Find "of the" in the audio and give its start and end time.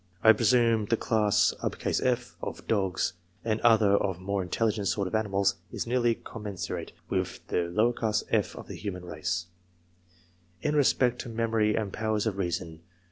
4.01-4.23, 8.55-8.73